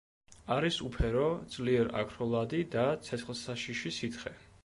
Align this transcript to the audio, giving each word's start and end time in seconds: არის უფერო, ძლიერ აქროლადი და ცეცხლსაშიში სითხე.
არის 0.53 0.77
უფერო, 0.87 1.25
ძლიერ 1.57 1.91
აქროლადი 2.01 2.63
და 2.77 2.87
ცეცხლსაშიში 3.09 3.95
სითხე. 3.99 4.37